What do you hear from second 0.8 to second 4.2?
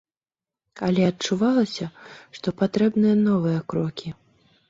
Але адчувалася, што патрэбныя новыя крокі.